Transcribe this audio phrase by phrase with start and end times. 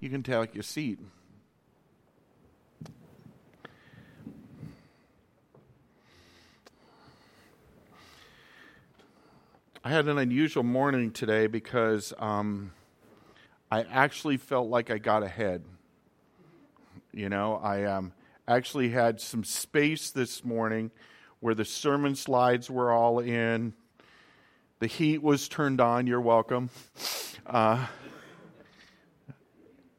[0.00, 1.00] You can take your seat.
[9.82, 12.70] I had an unusual morning today because um,
[13.72, 15.64] I actually felt like I got ahead.
[17.12, 18.12] You know, I um,
[18.46, 20.92] actually had some space this morning
[21.40, 23.72] where the sermon slides were all in.
[24.78, 26.06] The heat was turned on.
[26.06, 26.70] You're welcome.
[27.44, 27.86] Uh,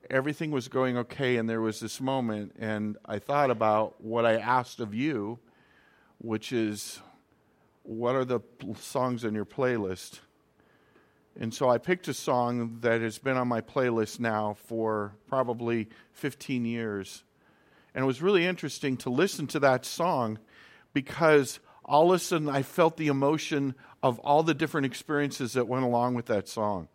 [0.10, 4.38] everything was going okay, and there was this moment, and I thought about what I
[4.38, 5.40] asked of you,
[6.18, 7.00] which is
[7.84, 8.42] what are the
[8.78, 10.20] songs on your playlist?
[11.40, 15.88] And so I picked a song that has been on my playlist now for probably
[16.12, 17.24] 15 years.
[17.96, 20.38] And it was really interesting to listen to that song
[20.94, 25.68] because all of a sudden I felt the emotion of all the different experiences that
[25.68, 26.90] went along with that song.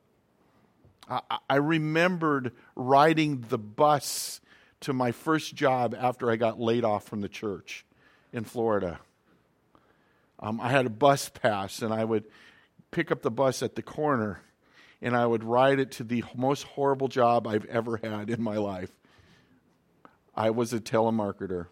[1.09, 4.41] I, remembered riding the bus
[4.81, 7.85] to my first job after I got laid off from the church
[8.33, 9.01] in Florida.
[10.41, 12.25] Um, I had a bus pass, and I would
[12.91, 14.41] pick up the bus at the corner
[15.05, 18.57] and I would ride it to the most horrible job I've ever had in my
[18.57, 18.91] life.
[20.35, 21.67] I was a telemarketer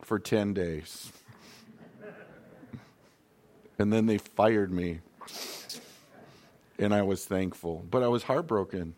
[0.00, 1.12] for 10 days.
[3.78, 5.00] And then they fired me.
[6.78, 7.84] And I was thankful.
[7.90, 8.94] But I was heartbroken.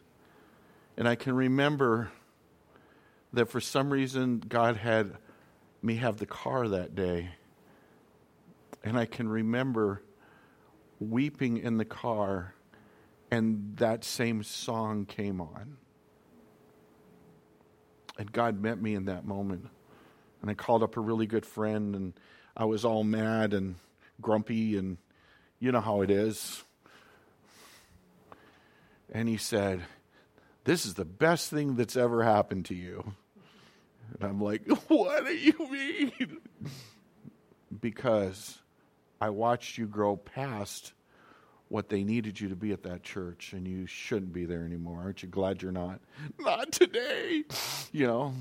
[0.97, 2.11] And I can remember
[3.33, 5.17] that for some reason God had
[5.83, 7.31] me have the car that day.
[8.85, 10.03] And I can remember
[10.99, 12.55] weeping in the car,
[13.31, 15.77] and that same song came on.
[18.19, 19.69] And God met me in that moment.
[20.43, 22.13] And I called up a really good friend, and
[22.57, 23.77] I was all mad and
[24.21, 24.99] grumpy, and
[25.59, 26.63] you know how it is.
[29.13, 29.83] And he said,
[30.65, 33.13] This is the best thing that's ever happened to you.
[34.15, 36.39] And I'm like, What do you mean?
[37.81, 38.59] because
[39.21, 40.93] I watched you grow past
[41.69, 45.03] what they needed you to be at that church, and you shouldn't be there anymore.
[45.03, 46.01] Aren't you glad you're not?
[46.41, 47.45] Not today.
[47.93, 48.35] You know.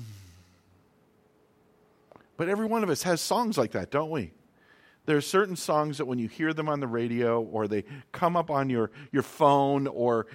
[2.36, 4.32] But every one of us has songs like that, don't we?
[5.06, 8.36] There are certain songs that when you hear them on the radio or they come
[8.36, 10.26] up on your, your phone or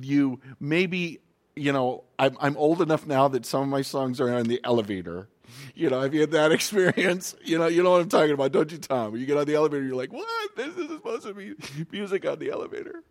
[0.00, 1.20] you maybe,
[1.56, 4.60] you know, I'm, I'm old enough now that some of my songs are on the
[4.64, 5.28] elevator
[5.74, 7.34] you know, have you had that experience?
[7.44, 9.12] You know, you know what I'm talking about, don't you, Tom?
[9.12, 10.56] When You get on the elevator, you're like, what?
[10.56, 11.54] This is supposed to be
[11.90, 13.02] music on the elevator.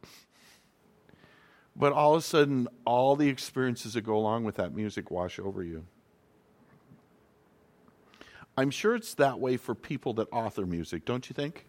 [1.75, 5.39] But all of a sudden, all the experiences that go along with that music wash
[5.39, 5.85] over you.
[8.61, 11.65] I'm sure it's that way for people that author music, don't you think?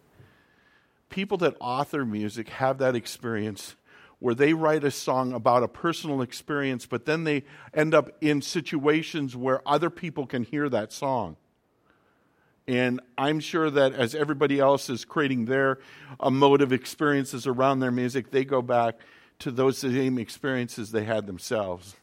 [1.09, 3.75] People that author music have that experience
[4.19, 8.43] where they write a song about a personal experience, but then they end up in
[8.43, 11.35] situations where other people can hear that song.
[12.67, 15.79] And I'm sure that as everybody else is creating their
[16.19, 18.99] uh, emotive experiences around their music, they go back
[19.39, 21.95] to those same experiences they had themselves.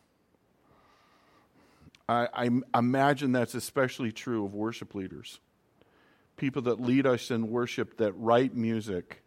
[2.10, 5.40] I, I imagine that's especially true of worship leaders.
[6.36, 9.22] People that lead us in worship that write music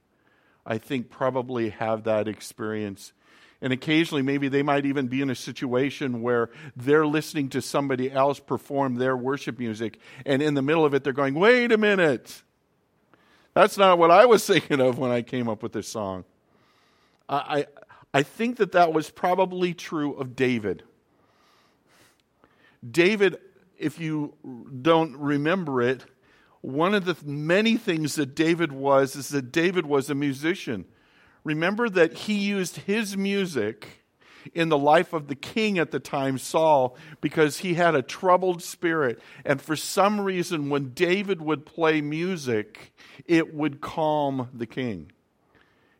[0.65, 3.13] I think, probably have that experience.
[3.61, 8.11] And occasionally, maybe they might even be in a situation where they're listening to somebody
[8.11, 11.77] else perform their worship music, and in the middle of it, they're going, Wait a
[11.77, 12.43] minute.
[13.53, 16.25] That's not what I was thinking of when I came up with this song.
[17.29, 17.65] I, I,
[18.15, 20.83] I think that that was probably true of David.
[22.89, 23.37] David,
[23.77, 24.33] if you
[24.81, 26.05] don't remember it,
[26.61, 30.85] one of the many things that David was is that David was a musician.
[31.43, 34.03] Remember that he used his music
[34.53, 38.61] in the life of the king at the time, Saul, because he had a troubled
[38.61, 39.21] spirit.
[39.45, 42.93] And for some reason, when David would play music,
[43.25, 45.12] it would calm the king.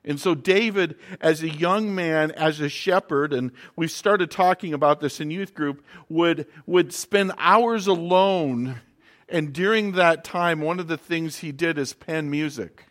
[0.06, 5.00] And so, David, as a young man, as a shepherd, and we started talking about
[5.00, 8.82] this in youth group, would, would spend hours alone
[9.34, 12.86] and during that time, one of the things he did is pen music.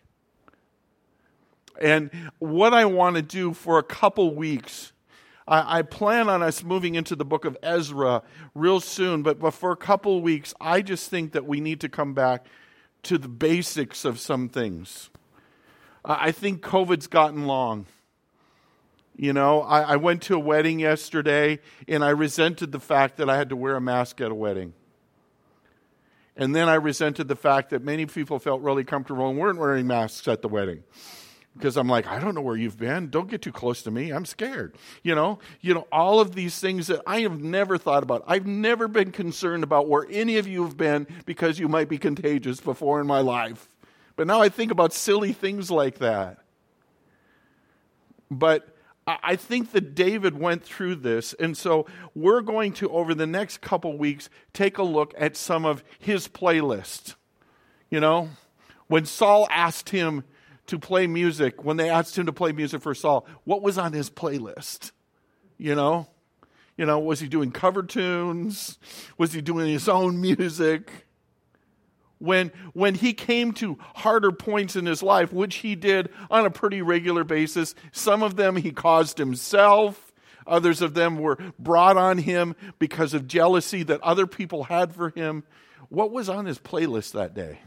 [1.81, 2.11] And
[2.41, 4.93] what I want to do for a couple weeks,
[5.47, 8.23] I, I, plan on us moving into the book of Ezra
[8.57, 11.89] real soon, but, but for a couple weeks, I just think that we need to
[11.89, 12.47] come back
[13.05, 15.11] to the basics of some things.
[16.05, 17.87] I think COVID's gotten long.
[19.15, 23.29] You know, I, I went to a wedding yesterday and I resented the fact that
[23.31, 24.73] I had to wear a mask at a wedding.
[26.37, 29.87] And then I resented the fact that many people felt really comfortable and weren't wearing
[29.87, 30.83] masks at the wedding.
[31.55, 33.11] because I'm like, I don't know where you've been.
[33.11, 34.11] Don't get too close to me.
[34.11, 34.75] I'm scared.
[35.03, 38.25] You know, you know, all of these things that I have never thought about.
[38.27, 41.99] I've never been concerned about where any of you have been because you might be
[41.99, 43.69] contagious before in my life.
[44.17, 46.39] But now I think about silly things like that.
[48.31, 48.69] But
[49.07, 53.61] I think that David went through this, and so we're going to, over the next
[53.61, 57.17] couple weeks, take a look at some of his playlists.
[57.91, 58.31] You know,
[58.87, 60.25] when Saul asked him
[60.67, 63.93] to play music, when they asked him to play music for Saul, what was on
[63.93, 64.93] his playlist?
[65.59, 66.07] You know?
[66.77, 68.79] You know, was he doing cover tunes?
[69.19, 71.07] Was he doing his own music?
[72.23, 76.51] When, when he came to harder points in his life, which he did on a
[76.51, 77.75] pretty regular basis.
[77.91, 80.13] Some of them he caused himself,
[80.47, 85.11] others of them were brought on him because of jealousy that other people had for
[85.11, 85.43] him.
[85.89, 87.59] What was on his playlist that day?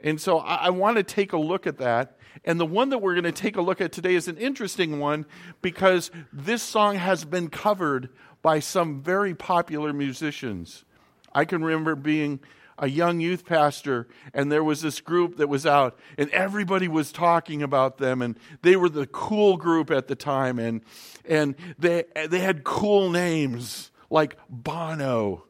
[0.00, 2.18] And so I, I want to take a look at that.
[2.44, 4.98] And the one that we're going to take a look at today is an interesting
[4.98, 5.26] one
[5.62, 8.10] because this song has been covered
[8.42, 10.84] by some very popular musicians.
[11.32, 12.40] I can remember being
[12.78, 17.12] a young youth pastor, and there was this group that was out, and everybody was
[17.12, 20.82] talking about them, and they were the cool group at the time, and
[21.24, 25.44] and they they had cool names like Bono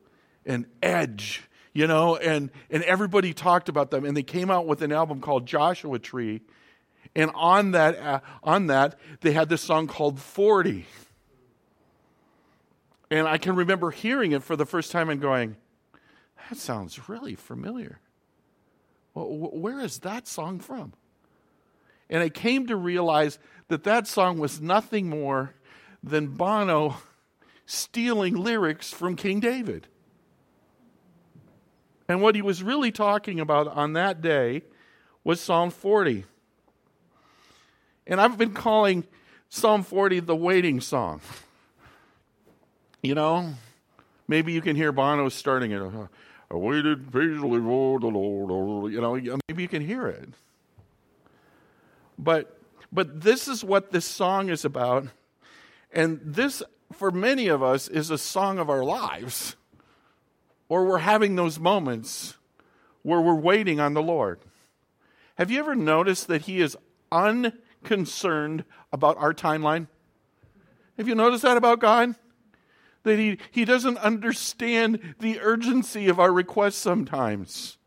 [0.44, 1.42] and Edge,
[1.72, 5.20] you know, and and everybody talked about them, and they came out with an album
[5.20, 6.42] called Joshua Tree,
[7.14, 10.86] and on that uh, on that they had this song called Forty.
[13.08, 15.56] And I can remember hearing it for the first time and going,
[16.48, 18.00] that sounds really familiar.
[19.14, 20.92] Well, where is that song from?
[22.08, 23.38] And I came to realize
[23.68, 25.54] that that song was nothing more
[26.02, 26.96] than Bono
[27.64, 29.88] stealing lyrics from King David.
[32.08, 34.62] And what he was really talking about on that day
[35.24, 36.24] was Psalm 40.
[38.06, 39.04] And I've been calling
[39.48, 41.20] Psalm 40 the waiting song.
[43.02, 43.54] You know,
[44.28, 45.82] maybe you can hear Bono starting it.
[46.50, 48.92] I waited patiently for the Lord.
[48.92, 50.28] You know, maybe you can hear it.
[52.18, 52.56] But
[52.92, 55.08] but this is what this song is about.
[55.92, 56.62] And this,
[56.92, 59.56] for many of us, is a song of our lives.
[60.68, 62.36] Or we're having those moments
[63.02, 64.40] where we're waiting on the Lord.
[65.36, 66.76] Have you ever noticed that He is
[67.12, 69.88] unconcerned about our timeline?
[70.96, 72.14] Have you noticed that about God?
[73.06, 77.78] That he, he doesn't understand the urgency of our requests sometimes.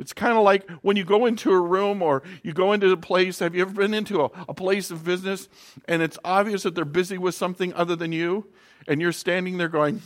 [0.00, 2.96] It's kind of like when you go into a room or you go into a
[2.96, 3.38] place.
[3.38, 5.48] Have you ever been into a, a place of business
[5.86, 8.46] and it's obvious that they're busy with something other than you?
[8.88, 10.02] And you're standing there going,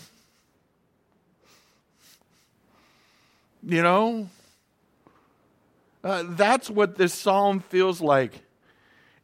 [3.63, 4.29] you know?
[6.05, 8.43] Uh, that's what this psalm feels like.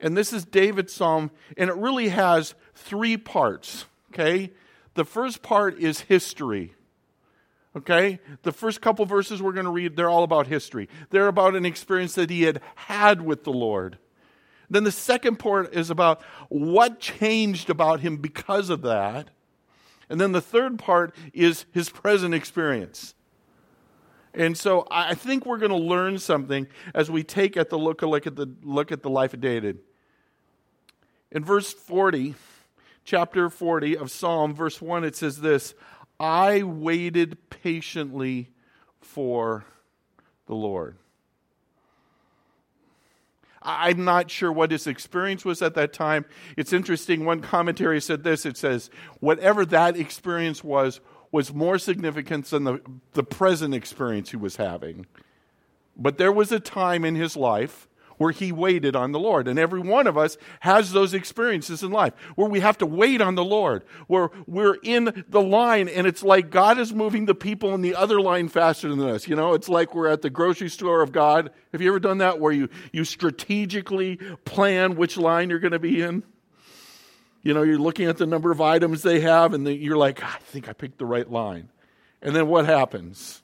[0.00, 4.52] And this is David's psalm, and it really has three parts, okay?
[4.98, 6.74] The first part is history.
[7.76, 8.18] Okay?
[8.42, 10.88] The first couple verses we're going to read, they're all about history.
[11.10, 13.98] They're about an experience that he had had with the Lord.
[14.68, 19.30] Then the second part is about what changed about him because of that.
[20.10, 23.14] And then the third part is his present experience.
[24.34, 28.02] And so I think we're going to learn something as we take at the look,
[28.02, 29.78] look at the look at the life of David.
[31.30, 32.34] In verse 40,
[33.08, 35.74] chapter 40 of Psalm, verse 1, it says this
[36.20, 38.50] I waited patiently
[39.00, 39.64] for
[40.46, 40.96] the Lord.
[43.62, 46.26] I'm not sure what his experience was at that time.
[46.56, 47.24] It's interesting.
[47.24, 51.00] One commentary said this it says, whatever that experience was,
[51.32, 52.80] was more significant than the,
[53.14, 55.06] the present experience he was having.
[55.96, 57.87] But there was a time in his life
[58.18, 59.48] where he waited on the Lord.
[59.48, 63.20] And every one of us has those experiences in life where we have to wait
[63.20, 67.34] on the Lord, where we're in the line and it's like God is moving the
[67.34, 69.26] people in the other line faster than us.
[69.26, 71.50] You know, it's like we're at the grocery store of God.
[71.72, 75.78] Have you ever done that where you, you strategically plan which line you're going to
[75.78, 76.22] be in?
[77.42, 80.38] You know, you're looking at the number of items they have and you're like, I
[80.46, 81.70] think I picked the right line.
[82.20, 83.42] And then what happens?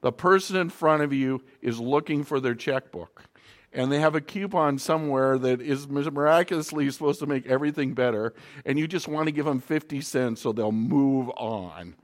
[0.00, 3.29] The person in front of you is looking for their checkbook
[3.72, 8.34] and they have a coupon somewhere that is miraculously supposed to make everything better,
[8.64, 11.94] and you just want to give them 50 cents so they'll move on.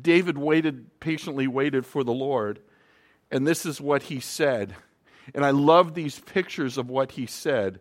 [0.00, 2.60] David waited, patiently waited for the Lord,
[3.30, 4.74] and this is what he said.
[5.34, 7.80] And I love these pictures of what he said.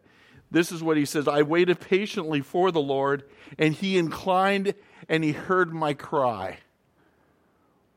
[0.50, 3.24] This is what he says I waited patiently for the Lord,
[3.58, 4.74] and he inclined
[5.08, 6.60] and he heard my cry.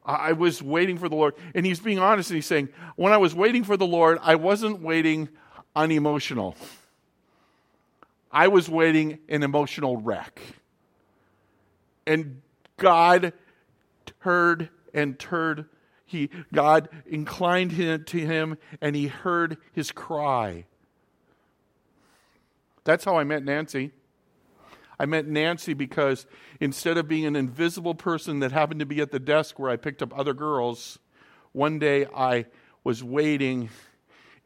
[0.08, 1.34] I was waiting for the Lord.
[1.54, 4.36] And he's being honest and he's saying, when I was waiting for the Lord, I
[4.36, 5.28] wasn't waiting
[5.76, 6.56] unemotional.
[8.32, 10.40] I was waiting an emotional wreck.
[12.06, 12.40] And
[12.78, 13.34] God
[14.20, 15.66] heard and turned.
[16.06, 20.64] He, God inclined him to him and he heard his cry.
[22.84, 23.92] That's how I met Nancy.
[24.98, 26.26] I met Nancy because
[26.60, 29.76] instead of being an invisible person that happened to be at the desk where I
[29.76, 30.98] picked up other girls,
[31.52, 32.46] one day I
[32.82, 33.70] was waiting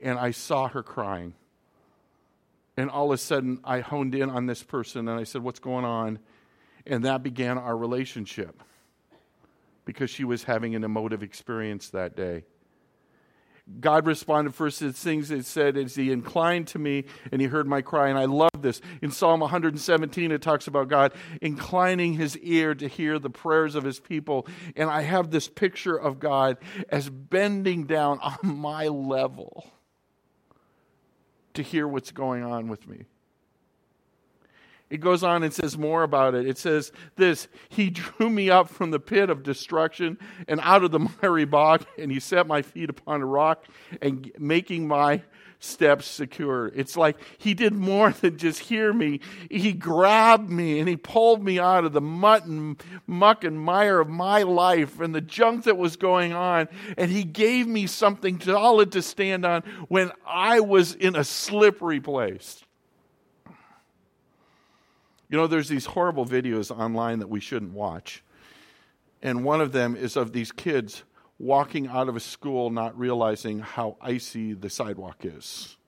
[0.00, 1.34] and I saw her crying.
[2.76, 5.60] And all of a sudden, I honed in on this person and I said, What's
[5.60, 6.18] going on?
[6.86, 8.62] And that began our relationship
[9.84, 12.44] because she was having an emotive experience that day.
[13.80, 17.66] God responded first to things it said as he inclined to me and he heard
[17.66, 18.08] my cry.
[18.08, 18.80] And I love this.
[19.00, 23.84] In Psalm 117, it talks about God inclining his ear to hear the prayers of
[23.84, 24.46] his people.
[24.76, 29.70] And I have this picture of God as bending down on my level
[31.54, 33.04] to hear what's going on with me.
[34.92, 36.46] It goes on and says more about it.
[36.46, 40.90] It says this He drew me up from the pit of destruction and out of
[40.90, 43.64] the miry bog, and He set my feet upon a rock
[44.02, 45.22] and making my
[45.60, 46.66] steps secure.
[46.74, 49.20] It's like He did more than just hear me.
[49.50, 53.98] He grabbed me and He pulled me out of the muck and, muck and mire
[53.98, 56.68] of my life and the junk that was going on,
[56.98, 62.00] and He gave me something solid to stand on when I was in a slippery
[62.00, 62.62] place.
[65.32, 68.22] You know, there's these horrible videos online that we shouldn't watch.
[69.22, 71.04] And one of them is of these kids
[71.38, 75.78] walking out of a school not realizing how icy the sidewalk is.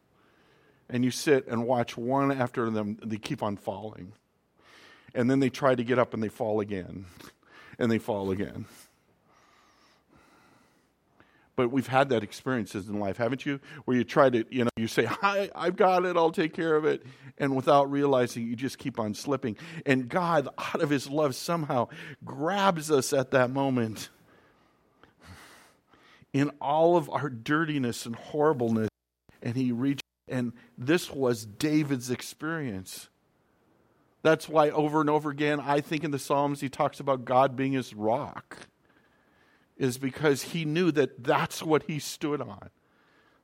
[0.89, 4.15] And you sit and watch one after them, they keep on falling.
[5.15, 7.05] And then they try to get up and they fall again.
[7.79, 8.65] And they fall again.
[11.57, 13.61] But we've had that experiences in life, haven't you?
[13.85, 16.75] Where you try to, you know, you say, Hi, I've got it, I'll take care
[16.75, 17.05] of it.
[17.39, 19.57] And without realizing, you just keep on slipping.
[19.87, 21.89] And God, out of His love, somehow
[22.25, 24.11] grabs us at that moment
[26.33, 28.89] in all of our dirtiness and horribleness.
[29.43, 33.09] And He reaches, and this was David's experience.
[34.23, 37.57] That's why over and over again, I think in the Psalms, he talks about God
[37.57, 38.69] being his rock
[39.77, 42.71] is because he knew that that's what he stood on.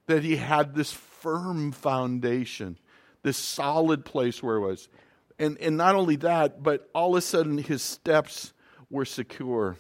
[0.07, 2.79] That he had this firm foundation,
[3.23, 4.89] this solid place where it was.
[5.39, 8.53] And, and not only that, but all of a sudden his steps
[8.91, 9.77] were secure.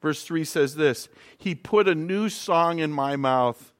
[0.00, 3.72] Verse 3 says this He put a new song in my mouth,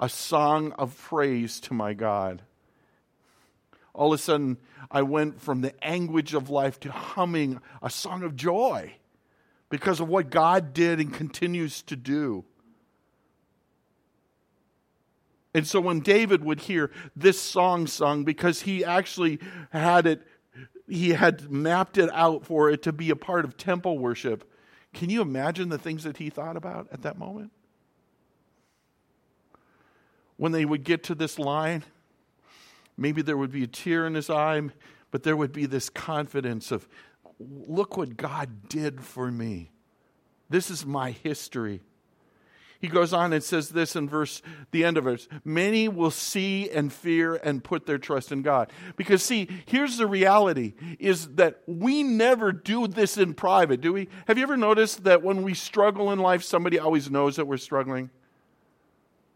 [0.00, 2.42] a song of praise to my God.
[3.94, 4.58] All of a sudden,
[4.90, 8.94] I went from the anguish of life to humming a song of joy
[9.70, 12.44] because of what God did and continues to do.
[15.54, 20.22] And so when David would hear this song sung, because he actually had it,
[20.86, 24.48] he had mapped it out for it to be a part of temple worship.
[24.94, 27.50] Can you imagine the things that he thought about at that moment?
[30.36, 31.82] When they would get to this line,
[32.96, 34.62] maybe there would be a tear in his eye,
[35.10, 36.88] but there would be this confidence of
[37.38, 39.70] look what God did for me.
[40.50, 41.82] This is my history.
[42.80, 44.40] He goes on and says this in verse
[44.70, 45.26] the end of it.
[45.44, 48.72] Many will see and fear and put their trust in God.
[48.96, 54.08] Because see, here's the reality is that we never do this in private, do we?
[54.28, 57.56] Have you ever noticed that when we struggle in life somebody always knows that we're
[57.56, 58.10] struggling?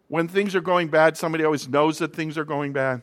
[0.06, 3.02] When things are going bad, somebody always knows that things are going bad.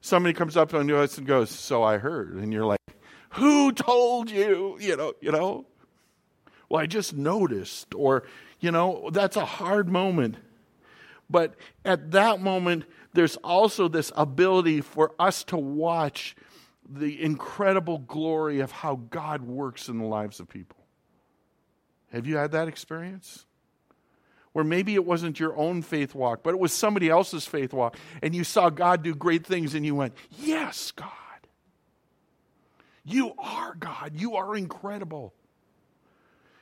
[0.00, 2.78] Somebody comes up to us and goes, "So I heard." And you're like,
[3.34, 4.76] who told you?
[4.80, 5.66] You know, you know.
[6.68, 8.24] Well, I just noticed, or,
[8.60, 10.36] you know, that's a hard moment.
[11.28, 16.36] But at that moment, there's also this ability for us to watch
[16.88, 20.84] the incredible glory of how God works in the lives of people.
[22.12, 23.46] Have you had that experience?
[24.52, 27.96] Where maybe it wasn't your own faith walk, but it was somebody else's faith walk,
[28.22, 31.10] and you saw God do great things, and you went, Yes, God.
[33.04, 34.12] You are God.
[34.14, 35.34] You are incredible.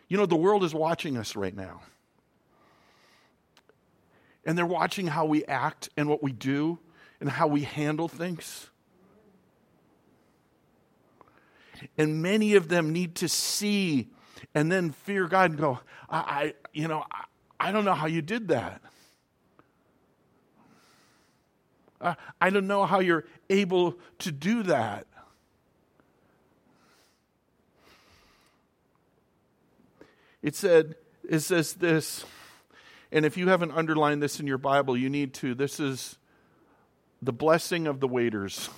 [0.08, 1.82] You know, the world is watching us right now.
[4.44, 6.78] And they're watching how we act and what we do
[7.20, 8.68] and how we handle things.
[11.96, 14.08] And many of them need to see
[14.54, 15.78] and then fear God and go,
[16.10, 17.24] I, I you know, I,
[17.68, 18.82] I, don't know how you did that.
[22.00, 25.06] Uh, I don't know how you're able to do that.
[30.42, 30.96] It said,
[31.28, 32.24] it says this,
[33.12, 35.54] and if you haven't underlined this in your Bible, you need to.
[35.54, 36.18] This is
[37.20, 38.68] the blessing of the waiters.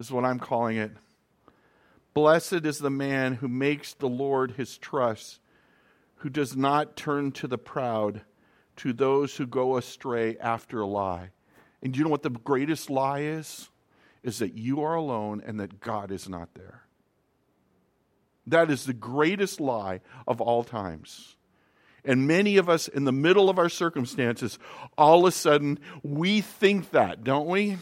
[0.00, 0.92] Is what I'm calling it.
[2.14, 5.40] Blessed is the man who makes the Lord his trust,
[6.16, 8.22] who does not turn to the proud,
[8.76, 11.30] to those who go astray after a lie.
[11.82, 13.70] And you know what the greatest lie is?
[14.22, 16.82] Is that you are alone and that God is not there.
[18.50, 21.36] That is the greatest lie of all times.
[22.04, 24.58] And many of us, in the middle of our circumstances,
[24.96, 27.78] all of a sudden, we think that, don't we?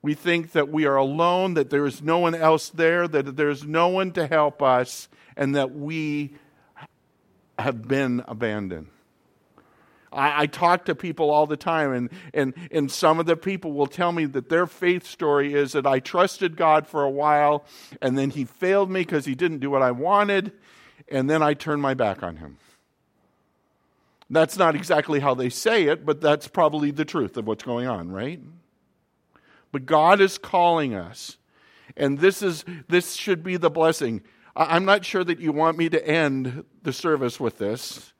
[0.00, 3.64] We think that we are alone, that there is no one else there, that there's
[3.64, 6.34] no one to help us, and that we
[7.58, 8.88] have been abandoned.
[10.12, 13.72] I, I, talk to people all the time, and, and, and some of the people
[13.72, 17.64] will tell me that their faith story is that I trusted God for a while,
[18.00, 20.52] and then He failed me because He didn't do what I wanted,
[21.08, 22.58] and then I turned my back on Him.
[24.30, 27.86] That's not exactly how they say it, but that's probably the truth of what's going
[27.86, 28.40] on, right?
[29.72, 31.36] But God is calling us.
[31.96, 34.22] And this is this should be the blessing.
[34.54, 38.11] I'm not sure that you want me to end the service with this,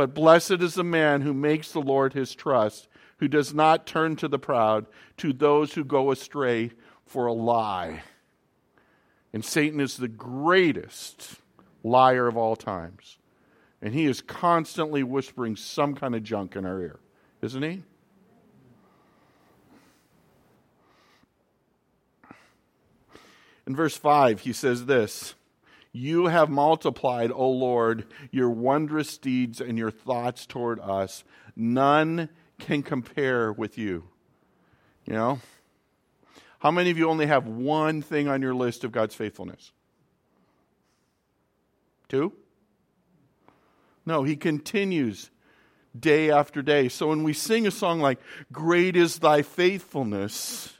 [0.00, 2.88] but blessed is the man who makes the Lord his trust,
[3.18, 4.86] who does not turn to the proud,
[5.18, 6.70] to those who go astray
[7.04, 8.02] for a lie.
[9.34, 11.34] And Satan is the greatest
[11.84, 13.18] liar of all times.
[13.82, 16.98] And he is constantly whispering some kind of junk in our ear,
[17.42, 17.82] isn't he?
[23.66, 25.34] In verse 5, he says this
[25.92, 31.24] You have multiplied, O Lord, your wondrous deeds and your thoughts toward us.
[31.56, 32.28] None
[32.58, 34.04] can compare with you.
[35.04, 35.40] You know?
[36.60, 39.72] How many of you only have one thing on your list of God's faithfulness?
[42.08, 42.34] Two?
[44.06, 45.30] No, he continues
[45.98, 46.88] day after day.
[46.88, 48.20] So when we sing a song like,
[48.52, 50.74] Great is thy faithfulness,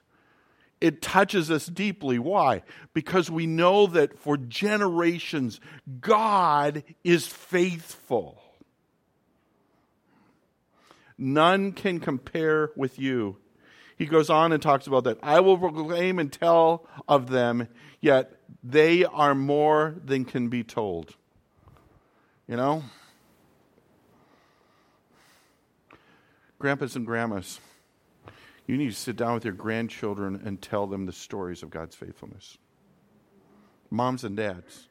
[0.81, 2.19] it touches us deeply.
[2.19, 2.63] Why?
[2.95, 5.61] Because we know that for generations,
[6.00, 8.43] God is faithful.
[11.19, 13.37] None can compare with you.
[13.99, 15.19] He goes on and talks about that.
[15.23, 17.69] I will proclaim and tell of them,
[18.00, 18.33] yet
[18.65, 21.15] they are more than can be told.
[22.49, 22.83] You know?
[26.59, 27.61] Grandpas and grandmas
[28.71, 31.97] you need to sit down with your grandchildren and tell them the stories of God's
[31.97, 32.56] faithfulness.
[33.91, 34.89] Moms and dads,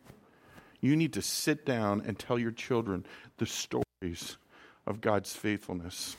[0.82, 3.06] you need to sit down and tell your children
[3.38, 4.36] the stories
[4.86, 6.18] of God's faithfulness.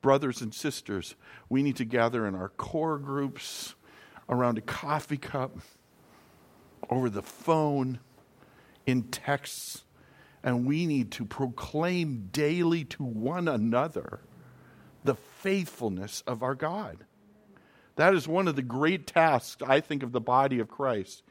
[0.00, 1.14] Brothers and sisters,
[1.48, 3.76] we need to gather in our core groups
[4.28, 5.58] around a coffee cup,
[6.90, 8.00] over the phone,
[8.86, 9.84] in texts,
[10.42, 14.18] and we need to proclaim daily to one another
[15.04, 16.98] the faithfulness of our God.
[17.96, 21.22] That is one of the great tasks, I think, of the body of Christ.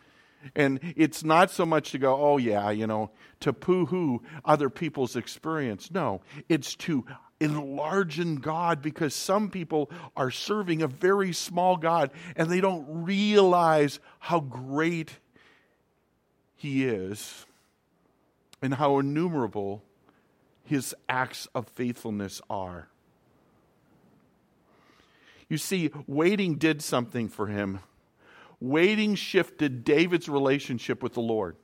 [0.55, 4.69] And it's not so much to go, oh, yeah, you know, to poo hoo other
[4.69, 5.91] people's experience.
[5.91, 7.05] No, it's to
[7.39, 12.85] enlarge in God because some people are serving a very small God and they don't
[12.87, 15.17] realize how great
[16.55, 17.45] He is
[18.61, 19.83] and how innumerable
[20.63, 22.87] His acts of faithfulness are.
[25.51, 27.79] You see, waiting did something for him.
[28.61, 31.57] Waiting shifted David's relationship with the Lord.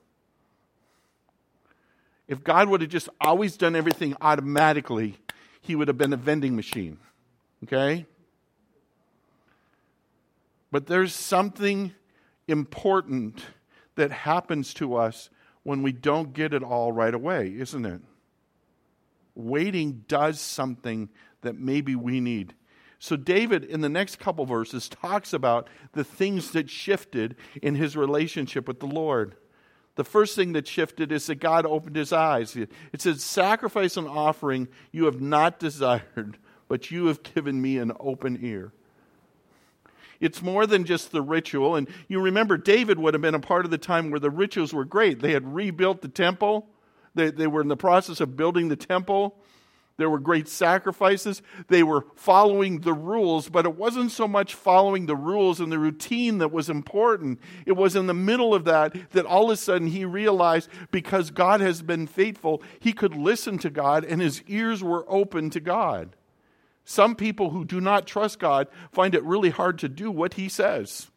[2.27, 5.15] If God would have just always done everything automatically,
[5.61, 6.97] he would have been a vending machine.
[7.63, 8.05] Okay?
[10.69, 11.93] But there's something
[12.45, 13.41] important
[13.95, 15.29] that happens to us
[15.63, 18.01] when we don't get it all right away, isn't it?
[19.33, 21.07] Waiting does something
[21.39, 22.53] that maybe we need.
[22.99, 27.95] So, David, in the next couple verses, talks about the things that shifted in his
[27.95, 29.35] relationship with the Lord.
[29.95, 32.55] The first thing that shifted is that God opened his eyes.
[32.55, 37.91] It says, Sacrifice and offering you have not desired, but you have given me an
[37.99, 38.71] open ear.
[40.19, 41.75] It's more than just the ritual.
[41.75, 44.73] And you remember, David would have been a part of the time where the rituals
[44.73, 45.19] were great.
[45.19, 46.67] They had rebuilt the temple,
[47.13, 49.35] they, they were in the process of building the temple.
[49.97, 51.41] There were great sacrifices.
[51.67, 55.79] They were following the rules, but it wasn't so much following the rules and the
[55.79, 57.39] routine that was important.
[57.65, 61.31] It was in the middle of that that all of a sudden he realized because
[61.31, 65.59] God has been faithful, he could listen to God and his ears were open to
[65.59, 66.15] God.
[66.85, 70.47] Some people who do not trust God find it really hard to do what he
[70.47, 71.09] says.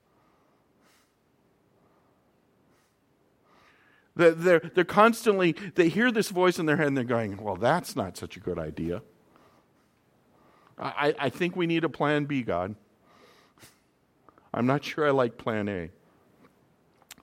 [4.21, 7.97] They're, they're constantly, they hear this voice in their head and they're going, well, that's
[7.97, 9.03] not such a good idea.
[10.79, 12.75] I, I think we need a plan B, God.
[14.53, 15.91] I'm not sure I like plan A.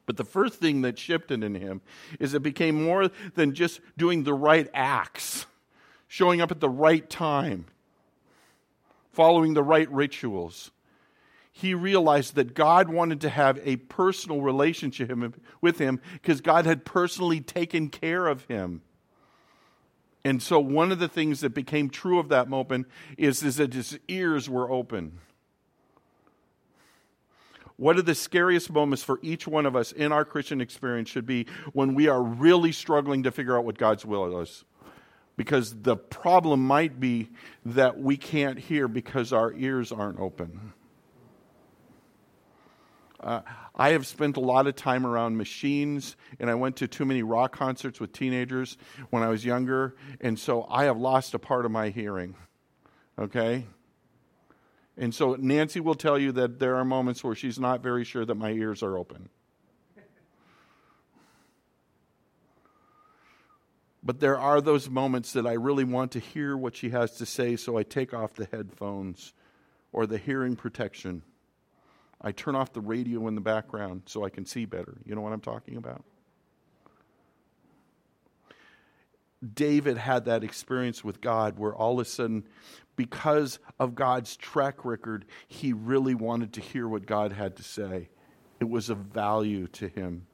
[0.05, 1.81] But the first thing that shifted in him
[2.19, 5.45] is it became more than just doing the right acts,
[6.07, 7.65] showing up at the right time,
[9.11, 10.71] following the right rituals.
[11.59, 15.11] He realized that God wanted to have a personal relationship
[15.59, 18.83] with him because God had personally taken care of him.
[20.23, 22.85] And so, one of the things that became true of that moment
[23.17, 25.17] is, is that his ears were open.
[27.77, 31.25] What are the scariest moments for each one of us in our Christian experience should
[31.25, 34.63] be when we are really struggling to figure out what God's will is.
[35.37, 37.29] Because the problem might be
[37.65, 40.73] that we can't hear because our ears aren't open.
[43.19, 43.41] Uh,
[43.75, 47.23] I have spent a lot of time around machines, and I went to too many
[47.23, 48.77] rock concerts with teenagers
[49.09, 52.35] when I was younger, and so I have lost a part of my hearing.
[53.17, 53.65] Okay?
[54.97, 58.25] And so Nancy will tell you that there are moments where she's not very sure
[58.25, 59.29] that my ears are open.
[64.03, 67.25] But there are those moments that I really want to hear what she has to
[67.25, 69.33] say, so I take off the headphones
[69.91, 71.23] or the hearing protection.
[72.21, 74.97] I turn off the radio in the background so I can see better.
[75.05, 76.03] You know what I'm talking about?
[79.53, 82.43] David had that experience with God where all of a sudden
[82.95, 88.09] because of God's track record, he really wanted to hear what God had to say.
[88.59, 90.25] It was of value to him.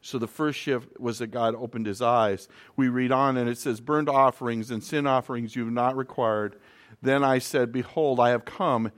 [0.00, 2.48] So the first shift was that God opened his eyes.
[2.76, 6.56] We read on and it says, Burnt offerings and sin offerings you have not required.
[7.00, 8.90] Then I said, Behold, I have come.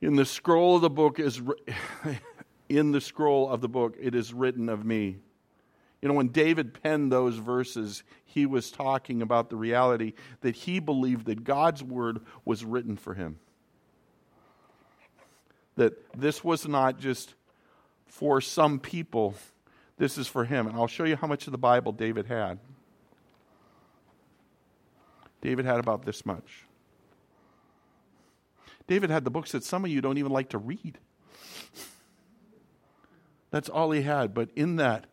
[0.00, 1.40] In the scroll of the book is
[2.68, 5.18] in the scroll of the book it is written of me.
[6.00, 10.78] You know, when David penned those verses, he was talking about the reality that he
[10.78, 13.38] believed that God's word was written for him.
[15.74, 17.34] That this was not just
[18.06, 19.34] for some people,
[19.96, 20.68] this is for him.
[20.68, 22.60] And I'll show you how much of the Bible David had.
[25.40, 26.67] David had about this much.
[28.88, 30.98] David had the books that some of you don't even like to read.
[33.50, 34.34] That's all he had.
[34.34, 35.06] But in that,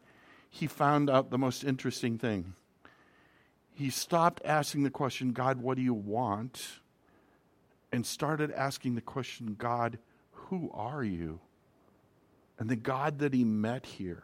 [0.50, 2.54] he found out the most interesting thing.
[3.74, 6.80] He stopped asking the question, God, what do you want?
[7.92, 10.00] And started asking the question, God,
[10.32, 11.42] who are you?
[12.58, 14.24] And the God that he met here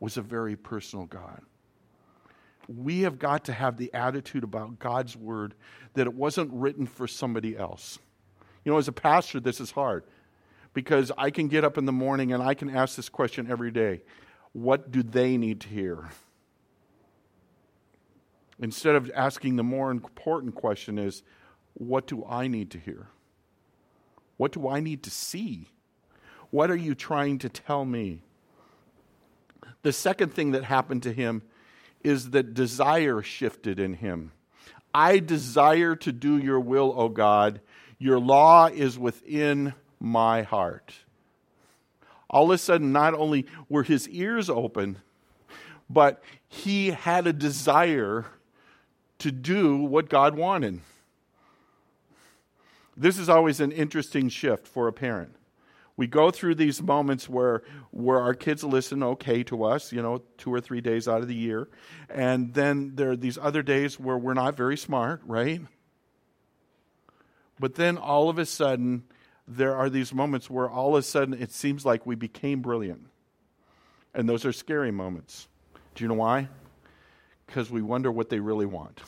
[0.00, 1.42] was a very personal God.
[2.66, 5.54] We have got to have the attitude about God's word
[5.92, 7.98] that it wasn't written for somebody else.
[8.64, 10.04] You know, as a pastor, this is hard
[10.72, 13.70] because I can get up in the morning and I can ask this question every
[13.70, 14.02] day
[14.52, 16.10] what do they need to hear?
[18.60, 21.22] Instead of asking the more important question is,
[21.74, 23.08] what do I need to hear?
[24.36, 25.70] What do I need to see?
[26.50, 28.20] What are you trying to tell me?
[29.82, 31.42] The second thing that happened to him
[32.04, 34.30] is that desire shifted in him.
[34.94, 37.60] I desire to do your will, O God.
[38.04, 40.92] Your law is within my heart
[42.34, 44.98] all of a sudden, not only were his ears open,
[45.88, 48.26] but he had a desire
[49.20, 50.80] to do what God wanted.
[52.96, 55.36] This is always an interesting shift for a parent.
[55.96, 57.62] We go through these moments where,
[57.92, 61.28] where our kids listen okay to us, you know, two or three days out of
[61.28, 61.68] the year.
[62.10, 65.60] And then there are these other days where we're not very smart, right?
[67.58, 69.04] But then all of a sudden,
[69.46, 73.06] there are these moments where all of a sudden it seems like we became brilliant.
[74.14, 75.48] And those are scary moments.
[75.94, 76.48] Do you know why?
[77.46, 79.00] Because we wonder what they really want.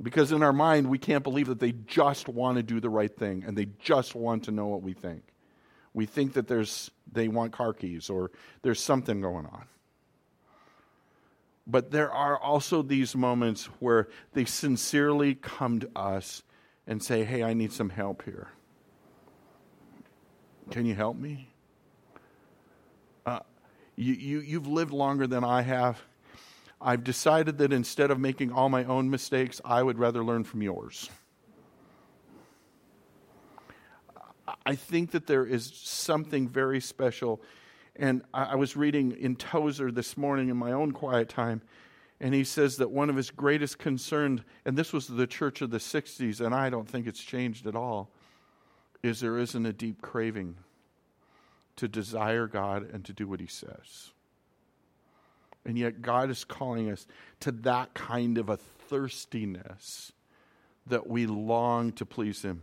[0.00, 3.14] Because in our mind, we can't believe that they just want to do the right
[3.14, 5.22] thing and they just want to know what we think.
[5.92, 8.30] We think that there's, they want car keys or
[8.62, 9.64] there's something going on.
[11.66, 16.42] But there are also these moments where they sincerely come to us
[16.86, 18.48] and say, hey, I need some help here.
[20.70, 21.48] Can you help me?
[23.26, 23.40] Uh,
[23.96, 26.00] you, you, you've lived longer than I have.
[26.80, 30.62] I've decided that instead of making all my own mistakes, I would rather learn from
[30.62, 31.10] yours.
[34.64, 37.40] I think that there is something very special.
[37.96, 41.60] And I was reading in Tozer this morning in my own quiet time,
[42.20, 45.70] and he says that one of his greatest concerns, and this was the church of
[45.70, 48.10] the 60s, and I don't think it's changed at all,
[49.02, 50.56] is there isn't a deep craving
[51.76, 54.10] to desire God and to do what He says.
[55.64, 57.06] And yet, God is calling us
[57.40, 60.12] to that kind of a thirstiness
[60.86, 62.62] that we long to please Him.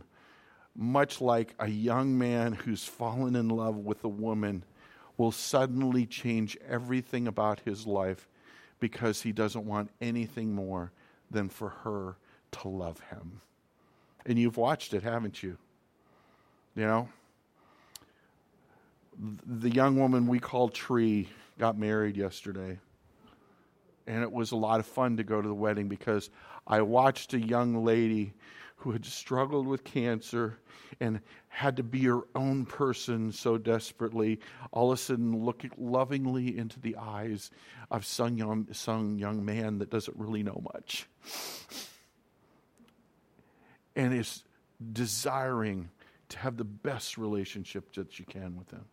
[0.76, 4.62] Much like a young man who's fallen in love with a woman
[5.16, 8.28] will suddenly change everything about his life
[8.80, 10.92] because he doesn't want anything more
[11.30, 12.16] than for her
[12.52, 13.40] to love him.
[14.26, 15.56] And you've watched it, haven't you?
[16.74, 17.08] You know?
[19.46, 22.78] The young woman we call Tree got married yesterday.
[24.06, 26.30] And it was a lot of fun to go to the wedding because
[26.66, 28.32] I watched a young lady
[28.78, 30.58] who had struggled with cancer
[31.00, 34.38] and had to be her own person so desperately,
[34.70, 37.50] all of a sudden looking lovingly into the eyes
[37.90, 41.08] of some young, some young man that doesn't really know much.
[43.96, 44.44] And is
[44.92, 45.90] desiring
[46.28, 48.84] to have the best relationship that you can with him.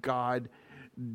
[0.00, 0.48] God,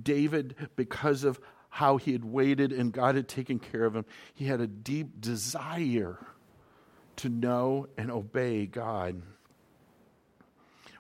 [0.01, 4.05] David, because of how he had waited and God had taken care of him,
[4.35, 6.19] he had a deep desire
[7.15, 9.21] to know and obey God.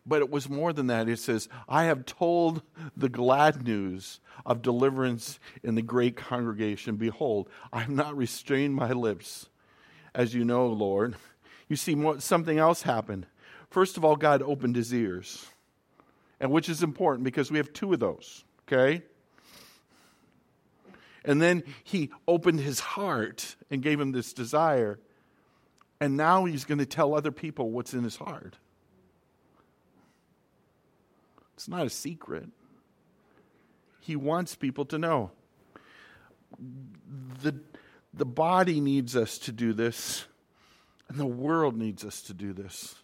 [0.05, 1.07] But it was more than that.
[1.07, 2.63] It says, I have told
[2.97, 6.95] the glad news of deliverance in the great congregation.
[6.95, 9.49] Behold, I have not restrained my lips,
[10.15, 11.15] as you know, Lord.
[11.67, 13.27] You see, something else happened.
[13.69, 15.45] First of all, God opened his ears,
[16.39, 19.03] and which is important because we have two of those, okay?
[21.23, 24.99] And then he opened his heart and gave him this desire.
[25.99, 28.57] And now he's going to tell other people what's in his heart.
[31.53, 32.49] It's not a secret.
[33.99, 35.29] He wants people to know.
[37.43, 37.55] The,
[38.13, 40.25] the body needs us to do this,
[41.07, 42.95] and the world needs us to do this.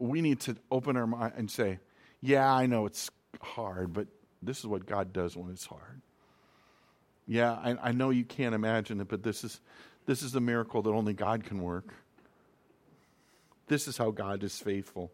[0.00, 1.78] We need to open our mind and say,
[2.20, 4.08] Yeah, I know it's hard, but
[4.42, 6.02] this is what God does when it's hard.
[7.32, 9.58] Yeah, I, I know you can't imagine it, but this is
[10.04, 11.94] this is the miracle that only God can work.
[13.68, 15.10] This is how God is faithful.